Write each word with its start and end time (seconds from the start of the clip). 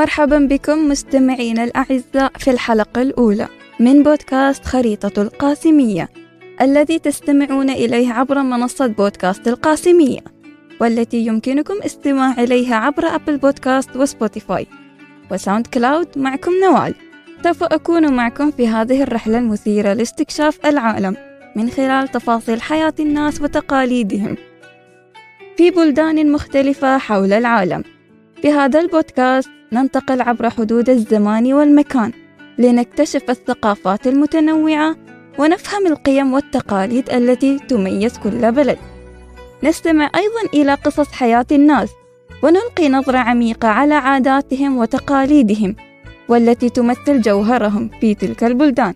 مرحبا 0.00 0.38
بكم 0.38 0.88
مستمعينا 0.88 1.64
الأعزاء 1.64 2.32
في 2.38 2.50
الحلقة 2.50 3.02
الأولى 3.02 3.48
من 3.80 4.02
بودكاست 4.02 4.64
خريطة 4.64 5.22
القاسمية 5.22 6.08
الذي 6.60 6.98
تستمعون 6.98 7.70
إليه 7.70 8.12
عبر 8.12 8.42
منصة 8.42 8.86
بودكاست 8.86 9.48
القاسمية 9.48 10.20
والتي 10.80 11.26
يمكنكم 11.26 11.74
استماع 11.84 12.32
إليها 12.42 12.76
عبر 12.76 13.06
Apple 13.06 13.36
Podcast 13.38 13.96
و 13.96 14.04
Spotify 14.04 14.58
و 14.58 14.66
SoundCloud 15.30 16.08
معكم 16.16 16.52
نوال. 16.64 16.94
سوف 17.44 17.62
أكون 17.62 18.12
معكم 18.12 18.50
في 18.50 18.68
هذه 18.68 19.02
الرحلة 19.02 19.38
المثيرة 19.38 19.92
لاستكشاف 19.92 20.66
العالم 20.66 21.16
من 21.56 21.70
خلال 21.70 22.08
تفاصيل 22.08 22.62
حياة 22.62 22.94
الناس 23.00 23.42
وتقاليدهم 23.42 24.36
في 25.56 25.70
بلدان 25.70 26.32
مختلفة 26.32 26.98
حول 26.98 27.32
العالم. 27.32 27.99
في 28.42 28.52
هذا 28.52 28.80
البودكاست 28.80 29.50
ننتقل 29.72 30.20
عبر 30.20 30.50
حدود 30.50 30.90
الزمان 30.90 31.52
والمكان 31.52 32.12
لنكتشف 32.58 33.30
الثقافات 33.30 34.06
المتنوعة 34.06 34.96
ونفهم 35.38 35.86
القيم 35.86 36.32
والتقاليد 36.32 37.10
التي 37.10 37.58
تميز 37.58 38.18
كل 38.18 38.52
بلد. 38.52 38.78
نستمع 39.62 40.10
أيضا 40.14 40.62
إلى 40.62 40.74
قصص 40.74 41.12
حياة 41.12 41.46
الناس 41.52 41.88
ونلقي 42.42 42.88
نظرة 42.88 43.18
عميقة 43.18 43.68
على 43.68 43.94
عاداتهم 43.94 44.78
وتقاليدهم 44.78 45.76
والتي 46.28 46.68
تمثل 46.68 47.20
جوهرهم 47.20 47.90
في 48.00 48.14
تلك 48.14 48.44
البلدان. 48.44 48.94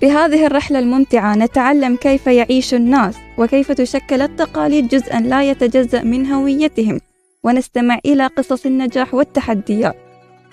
في 0.00 0.10
هذه 0.10 0.46
الرحلة 0.46 0.78
الممتعة 0.78 1.36
نتعلم 1.36 1.96
كيف 1.96 2.26
يعيش 2.26 2.74
الناس 2.74 3.16
وكيف 3.38 3.72
تشكل 3.72 4.22
التقاليد 4.22 4.88
جزءا 4.88 5.20
لا 5.20 5.42
يتجزأ 5.42 6.02
من 6.02 6.32
هويتهم. 6.32 7.00
ونستمع 7.44 7.98
إلى 8.06 8.26
قصص 8.26 8.66
النجاح 8.66 9.14
والتحديات 9.14 9.96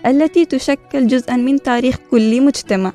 التي 0.05 0.45
تشكل 0.45 1.07
جزءا 1.07 1.35
من 1.35 1.61
تاريخ 1.61 1.95
كل 2.11 2.41
مجتمع. 2.41 2.93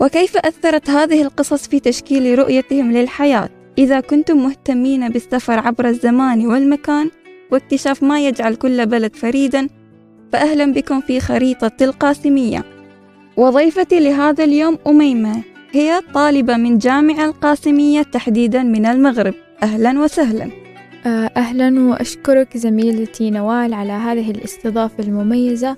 وكيف 0.00 0.36
أثرت 0.36 0.90
هذه 0.90 1.22
القصص 1.22 1.68
في 1.68 1.80
تشكيل 1.80 2.38
رؤيتهم 2.38 2.92
للحياة؟ 2.92 3.48
إذا 3.78 4.00
كنتم 4.00 4.36
مهتمين 4.36 5.08
بالسفر 5.08 5.58
عبر 5.58 5.88
الزمان 5.88 6.46
والمكان 6.46 7.10
واكتشاف 7.52 8.02
ما 8.02 8.26
يجعل 8.26 8.54
كل 8.54 8.86
بلد 8.86 9.16
فريدا 9.16 9.68
فأهلا 10.32 10.72
بكم 10.72 11.00
في 11.00 11.20
خريطة 11.20 11.72
القاسمية. 11.82 12.64
وضيفتي 13.36 14.00
لهذا 14.00 14.44
اليوم 14.44 14.78
أميمة 14.86 15.42
هي 15.72 16.00
طالبة 16.14 16.56
من 16.56 16.78
جامعة 16.78 17.24
القاسمية 17.24 18.02
تحديدا 18.02 18.62
من 18.62 18.86
المغرب. 18.86 19.34
أهلا 19.62 20.00
وسهلا. 20.00 20.65
أهلا 21.06 21.80
وأشكرك 21.80 22.56
زميلتي 22.56 23.30
نوال 23.30 23.74
على 23.74 23.92
هذه 23.92 24.30
الاستضافة 24.30 25.04
المميزة. 25.04 25.76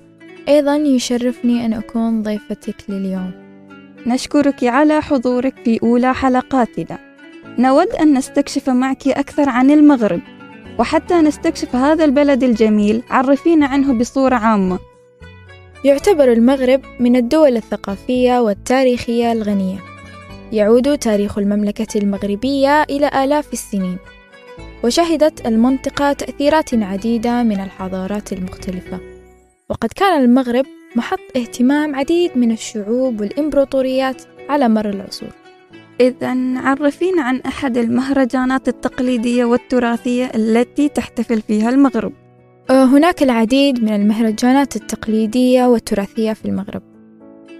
أيضا 0.49 0.77
يشرفني 0.77 1.67
أن 1.67 1.73
أكون 1.73 2.23
ضيفتك 2.23 2.77
لليوم. 2.89 3.31
نشكرك 4.07 4.65
على 4.65 5.03
حضورك 5.03 5.55
في 5.65 5.79
أولى 5.83 6.15
حلقاتنا. 6.15 6.99
نود 7.59 7.89
أن 7.89 8.19
نستكشف 8.19 8.71
معك 8.71 9.09
أكثر 9.09 9.49
عن 9.49 9.71
المغرب 9.71 10.21
وحتى 10.79 11.15
نستكشف 11.15 11.77
هذا 11.77 12.05
البلد 12.05 12.45
الجميل 12.45 13.03
عرفينا 13.11 13.67
عنه 13.67 13.99
بصورة 13.99 14.35
عامة. 14.35 14.79
يعتبر 15.85 16.33
المغرب 16.33 16.81
من 17.01 17.17
الدول 17.17 17.57
الثقافية 17.57 18.41
والتاريخية 18.41 19.33
الغنية. 19.33 19.79
يعود 20.53 20.99
تاريخ 20.99 21.39
المملكة 21.39 21.99
المغربية 21.99 22.83
إلى 22.83 23.25
آلاف 23.25 23.53
السنين. 23.53 23.97
وشهدت 24.89 25.47
المنطقة 25.47 26.13
تأثيرات 26.13 26.75
عديدة 26.75 27.43
من 27.43 27.61
الحضارات 27.61 28.33
المختلفة. 28.33 29.01
وقد 29.69 29.89
كان 29.89 30.25
المغرب 30.25 30.67
محط 30.97 31.37
اهتمام 31.37 31.97
عديد 31.97 32.31
من 32.39 32.51
الشعوب 32.51 33.21
والإمبراطوريات 33.21 34.23
على 34.49 34.69
مر 34.69 34.89
العصور. 34.89 35.29
إذا 36.01 36.35
عرفينا 36.57 37.23
عن 37.23 37.41
أحد 37.41 37.77
المهرجانات 37.79 38.69
التقليدية 38.69 39.45
والتراثية 39.45 40.31
التي 40.35 40.89
تحتفل 40.89 41.41
فيها 41.41 41.71
المغرب. 41.71 42.13
آه، 42.71 42.85
هناك 42.85 43.23
العديد 43.23 43.85
من 43.85 43.95
المهرجانات 43.95 44.77
التقليدية 44.77 45.65
والتراثية 45.65 46.33
في 46.33 46.45
المغرب. 46.45 46.83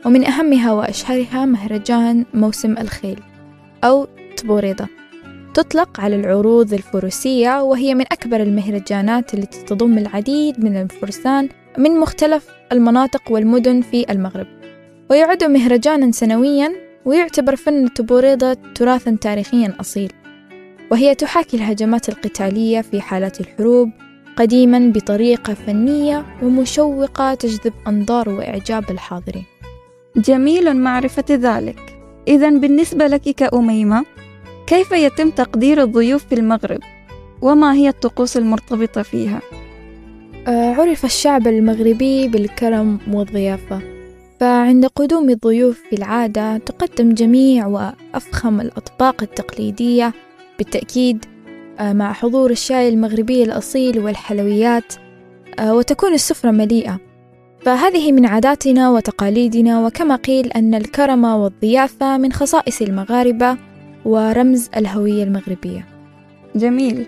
ومن 0.07 0.25
أهمها 0.25 0.73
وأشهرها 0.73 1.45
مهرجان 1.45 2.25
موسم 2.35 2.73
الخيل 2.79 3.21
أو 3.85 4.07
طبوريضة 4.43 4.98
تطلق 5.59 6.01
على 6.01 6.17
العروض 6.17 6.73
الفروسية 6.73 7.63
وهي 7.63 7.95
من 7.95 8.05
أكبر 8.13 8.43
المهرجانات 8.43 9.35
التي 9.35 9.65
تضم 9.65 9.99
العديد 9.99 10.65
من 10.65 10.77
الفرسان 10.77 11.49
من 11.79 12.01
مختلف 12.01 12.49
المناطق 12.73 13.23
والمدن 13.31 13.81
في 13.81 14.13
المغرب. 14.13 14.47
ويعد 15.11 15.45
مهرجانا 15.45 16.13
سنويا 16.13 16.73
ويعتبر 17.05 17.57
فن 17.57 17.85
التبوريضة 17.85 18.57
تراثا 18.75 19.17
تاريخيا 19.21 19.75
أصيل. 19.81 20.13
وهي 20.91 21.15
تحاكي 21.15 21.57
الهجمات 21.57 22.09
القتالية 22.09 22.81
في 22.81 23.01
حالات 23.01 23.41
الحروب 23.41 23.91
قديما 24.37 24.93
بطريقة 24.95 25.55
فنية 25.55 26.27
ومشوقة 26.43 27.35
تجذب 27.35 27.73
أنظار 27.87 28.29
وإعجاب 28.29 28.91
الحاضرين. 28.91 29.45
جميل 30.17 30.77
معرفة 30.77 31.25
ذلك. 31.31 31.81
إذا 32.29 32.51
بالنسبة 32.51 33.07
لك 33.07 33.23
كأميمة. 33.23 34.05
كيف 34.69 34.93
يتم 34.93 35.31
تقدير 35.31 35.83
الضيوف 35.83 36.25
في 36.25 36.35
المغرب؟ 36.35 36.81
وما 37.43 37.75
هي 37.75 37.89
الطقوس 37.89 38.37
المرتبطة 38.37 39.03
فيها؟ 39.03 39.41
آه، 40.49 40.75
عرف 40.75 41.05
الشعب 41.05 41.47
المغربي 41.47 42.29
بالكرم 42.29 42.99
والضيافة. 43.13 43.81
فعند 44.41 44.87
قدوم 44.87 45.31
الضيوف 45.31 45.81
في 45.91 45.97
العادة 45.97 46.59
تقدم 46.59 47.15
جميع 47.15 47.67
وأفخم 47.67 48.61
الأطباق 48.61 49.23
التقليدية 49.23 50.13
بالتأكيد 50.59 51.25
آه، 51.79 51.93
مع 51.93 52.13
حضور 52.13 52.51
الشاي 52.51 52.89
المغربي 52.89 53.43
الأصيل 53.43 53.99
والحلويات 53.99 54.95
آه، 55.59 55.75
وتكون 55.75 56.15
السفرة 56.15 56.51
مليئة. 56.51 57.01
فهذه 57.63 58.13
من 58.13 58.27
عاداتنا 58.27 58.91
وتقاليدنا 58.91 59.87
وكما 59.87 60.17
قيل 60.17 60.53
أن 60.53 60.75
الكرم 60.75 61.25
والضيافة 61.25 62.17
من 62.17 62.33
خصائص 62.33 62.83
المغاربة 62.83 63.68
ورمز 64.09 64.71
الهوية 64.77 65.25
المغربية. 65.25 65.87
جميل. 66.55 67.07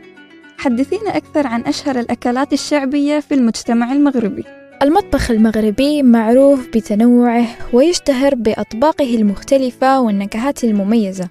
حدثينا 0.59 1.17
أكثر 1.17 1.47
عن 1.47 1.63
أشهر 1.63 2.01
الأكلات 2.01 2.53
الشعبية 2.53 3.21
في 3.21 3.35
المجتمع 3.35 3.93
المغربي. 3.93 4.45
المطبخ 4.83 5.31
المغربي 5.31 6.03
معروف 6.03 6.69
بتنوعه 6.69 7.47
ويشتهر 7.73 8.35
بأطباقه 8.35 9.15
المختلفة 9.15 10.01
والنكهات 10.01 10.65
المميزة. 10.65 11.29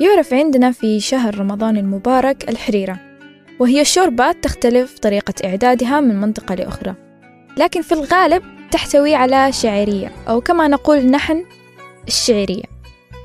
يعرف 0.00 0.34
عندنا 0.34 0.72
في 0.72 1.00
شهر 1.00 1.38
رمضان 1.38 1.76
المبارك 1.76 2.48
الحريرة 2.50 3.00
وهي 3.58 3.80
الشوربات 3.80 4.44
تختلف 4.44 4.98
طريقة 4.98 5.34
إعدادها 5.44 6.00
من 6.00 6.20
منطقة 6.20 6.54
لأخرى. 6.54 6.94
لكن 7.56 7.82
في 7.82 7.92
الغالب 7.92 8.42
تحتوي 8.70 9.14
على 9.14 9.52
شعيرية 9.52 10.12
أو 10.28 10.40
كما 10.40 10.68
نقول 10.68 11.06
نحن 11.06 11.44
الشعيرية 12.08 12.73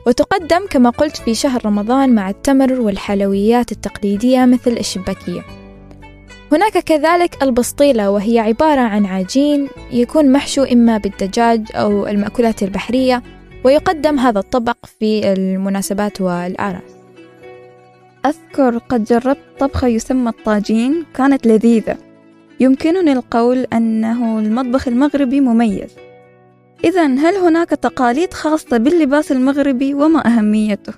وتقدم 0.09 0.65
كما 0.69 0.89
قلت 0.89 1.17
في 1.17 1.35
شهر 1.35 1.65
رمضان 1.65 2.15
مع 2.15 2.29
التمر 2.29 2.81
والحلويات 2.81 3.71
التقليدية 3.71 4.45
مثل 4.45 4.71
الشباكية. 4.71 5.41
هناك 6.51 6.77
كذلك 6.77 7.43
البسطيلة 7.43 8.11
وهي 8.11 8.39
عبارة 8.39 8.81
عن 8.81 9.05
عجين 9.05 9.67
يكون 9.91 10.31
محشو 10.31 10.63
إما 10.63 10.97
بالدجاج 10.97 11.67
أو 11.75 12.07
المأكولات 12.07 12.63
البحرية 12.63 13.23
ويقدم 13.63 14.19
هذا 14.19 14.39
الطبق 14.39 14.77
في 14.99 15.33
المناسبات 15.33 16.21
والأعراس 16.21 16.91
أذكر 18.25 18.77
قد 18.77 19.03
جربت 19.03 19.39
طبخة 19.59 19.87
يسمى 19.87 20.29
الطاجين 20.29 21.05
كانت 21.15 21.47
لذيذة. 21.47 21.97
يمكنني 22.59 23.11
القول 23.13 23.67
أنه 23.73 24.39
المطبخ 24.39 24.87
المغربي 24.87 25.41
مميز. 25.41 26.08
إذا 26.83 27.05
هل 27.05 27.35
هناك 27.35 27.69
تقاليد 27.69 28.33
خاصة 28.33 28.77
باللباس 28.77 29.31
المغربي 29.31 29.93
وما 29.93 30.27
أهميته؟ 30.27 30.93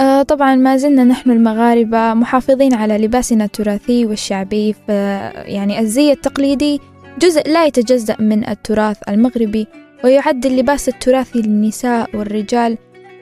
آه 0.00 0.22
طبعا 0.22 0.54
ما 0.54 0.76
زلنا 0.76 1.04
نحن 1.04 1.30
المغاربة 1.30 2.14
محافظين 2.14 2.74
على 2.74 2.98
لباسنا 2.98 3.44
التراثي 3.44 4.06
والشعبي 4.06 4.74
يعني 4.88 5.80
الزي 5.80 6.12
التقليدي 6.12 6.80
جزء 7.18 7.48
لا 7.48 7.64
يتجزأ 7.66 8.16
من 8.20 8.48
التراث 8.48 8.96
المغربي 9.08 9.66
ويعد 10.04 10.46
اللباس 10.46 10.88
التراثي 10.88 11.42
للنساء 11.42 12.16
والرجال 12.16 12.78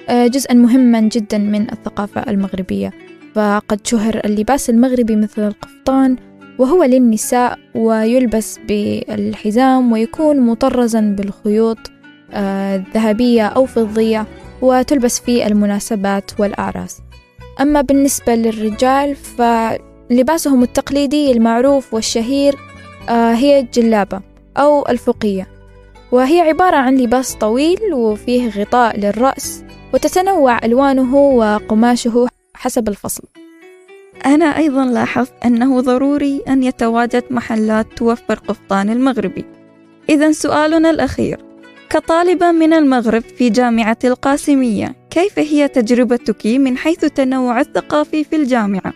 آه 0.09 0.27
جزءا 0.27 0.55
مهما 0.55 1.01
جدا 1.01 1.39
من 1.39 1.71
الثقافة 1.73 2.31
المغربية 2.31 2.93
فقد 3.35 3.87
شهر 3.87 4.21
اللباس 4.25 4.71
المغربي 4.71 5.17
مثل 5.17 5.47
القفطان 5.47 6.17
وهو 6.59 6.85
للنساء 6.85 7.59
ويلبس 7.75 8.59
بالحزام 8.69 9.93
ويكون 9.93 10.41
مطرزا 10.41 11.01
بالخيوط 11.01 11.79
آه، 12.33 12.85
ذهبية 12.95 13.47
أو 13.47 13.67
فضية 13.67 14.27
وتلبس 14.63 15.21
في 15.21 15.47
المناسبات 15.47 16.31
والأعراس. 16.41 17.01
أما 17.61 17.81
بالنسبة 17.81 18.35
للرجال 18.35 19.17
فلباسهم 19.17 20.63
التقليدي 20.63 21.33
المعروف 21.33 21.95
والشهير 21.95 22.57
آه، 23.09 23.33
هي 23.33 23.61
الجلابة 23.61 24.21
أو 24.57 24.87
الفوقية. 24.89 25.47
وهي 26.13 26.41
عبارة 26.41 26.77
عن 26.77 26.97
لباس 26.97 27.35
طويل 27.35 27.95
وفيه 27.95 28.49
غطاء 28.49 28.99
للرأس 29.01 29.65
وتتنوع 29.95 30.59
ألوانه 30.65 31.17
وقماشه 31.17 32.27
حسب 32.55 32.89
الفصل. 32.89 33.23
أنا 34.27 34.57
أيضا 34.57 34.85
لاحظت 34.85 35.33
أنه 35.45 35.81
ضروري 35.81 36.43
أن 36.49 36.63
يتواجد 36.63 37.25
محلات 37.31 37.87
توفر 37.97 38.35
قفطان 38.35 38.91
المغربي. 38.91 39.45
إذا 40.09 40.33
سؤالنا 40.33 40.91
الأخير. 40.91 41.41
كطالبة 41.91 42.53
من 42.53 42.73
المغرب 42.73 43.23
في 43.23 43.51
جامعة 43.51 43.99
القاسمية 44.05 44.95
كيف 45.11 45.39
هي 45.39 45.69
تجربتك 45.69 46.47
من 46.47 46.77
حيث 46.77 47.05
التنوع 47.05 47.61
الثقافي 47.61 48.25
في 48.25 48.37
الجامعة؟ 48.37 48.93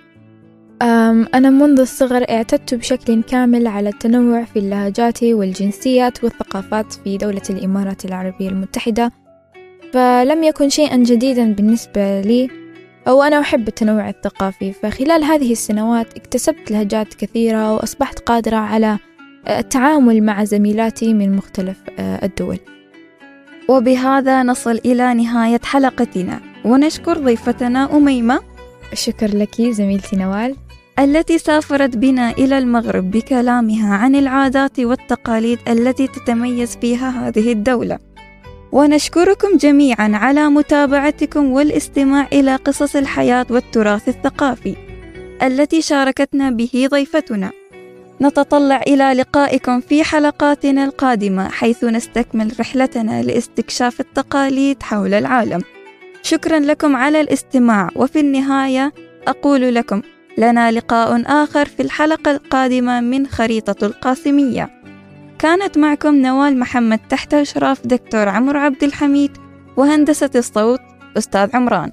أنا 1.34 1.50
منذ 1.50 1.80
الصغر 1.80 2.24
اعتدت 2.30 2.74
بشكل 2.74 3.22
كامل 3.22 3.66
على 3.66 3.88
التنوع 3.88 4.44
في 4.44 4.58
اللهجات 4.58 5.22
والجنسيات 5.22 6.24
والثقافات 6.24 6.92
في 6.92 7.16
دولة 7.16 7.42
الإمارات 7.50 8.04
العربية 8.04 8.48
المتحدة 8.48 9.12
فلم 9.92 10.42
يكن 10.42 10.68
شيئا 10.68 10.96
جديدا 10.96 11.52
بالنسبة 11.52 12.20
لي. 12.20 12.61
أو 13.08 13.22
أنا 13.22 13.40
أحب 13.40 13.68
التنوع 13.68 14.08
الثقافي 14.08 14.72
فخلال 14.72 15.24
هذه 15.24 15.52
السنوات 15.52 16.16
اكتسبت 16.16 16.70
لهجات 16.70 17.14
كثيرة 17.14 17.74
وأصبحت 17.74 18.18
قادرة 18.18 18.56
على 18.56 18.98
التعامل 19.48 20.22
مع 20.22 20.44
زميلاتي 20.44 21.14
من 21.14 21.36
مختلف 21.36 21.76
آه، 21.98 22.24
الدول. 22.24 22.58
وبهذا 23.68 24.42
نصل 24.42 24.80
إلى 24.84 25.14
نهاية 25.14 25.60
حلقتنا. 25.64 26.40
ونشكر 26.64 27.18
ضيفتنا 27.18 27.96
أميمة. 27.96 28.40
شكر 28.94 29.36
لك 29.36 29.62
زميلتي 29.62 30.16
نوال. 30.16 30.56
التي 30.98 31.38
سافرت 31.38 31.96
بنا 31.96 32.30
إلى 32.30 32.58
المغرب 32.58 33.10
بكلامها 33.10 33.94
عن 33.94 34.14
العادات 34.14 34.80
والتقاليد 34.80 35.58
التي 35.68 36.06
تتميز 36.06 36.76
فيها 36.76 37.28
هذه 37.28 37.52
الدولة. 37.52 38.11
ونشكركم 38.72 39.56
جميعا 39.56 40.10
على 40.14 40.48
متابعتكم 40.48 41.52
والاستماع 41.52 42.28
إلى 42.32 42.56
قصص 42.56 42.96
الحياة 42.96 43.46
والتراث 43.50 44.08
الثقافي 44.08 44.76
التي 45.42 45.82
شاركتنا 45.82 46.50
به 46.50 46.88
ضيفتنا. 46.90 47.50
نتطلع 48.20 48.82
إلى 48.86 49.12
لقائكم 49.12 49.80
في 49.80 50.04
حلقاتنا 50.04 50.84
القادمة 50.84 51.48
حيث 51.48 51.84
نستكمل 51.84 52.52
رحلتنا 52.60 53.22
لاستكشاف 53.22 54.00
التقاليد 54.00 54.82
حول 54.82 55.14
العالم. 55.14 55.62
شكرا 56.22 56.58
لكم 56.58 56.96
على 56.96 57.20
الاستماع 57.20 57.90
وفي 57.96 58.20
النهاية 58.20 58.92
أقول 59.28 59.74
لكم 59.74 60.02
لنا 60.38 60.70
لقاء 60.72 61.22
آخر 61.26 61.66
في 61.66 61.82
الحلقة 61.82 62.30
القادمة 62.30 63.00
من 63.00 63.26
خريطة 63.26 63.86
القاسمية. 63.86 64.81
كانت 65.42 65.78
معكم 65.78 66.14
نوال 66.14 66.58
محمد 66.58 67.00
تحت 67.08 67.34
إشراف 67.34 67.86
دكتور 67.86 68.28
عمرو 68.28 68.60
عبد 68.60 68.82
الحميد 68.82 69.36
وهندسة 69.76 70.30
الصوت 70.34 70.80
أستاذ 71.18 71.56
عمران. 71.56 71.92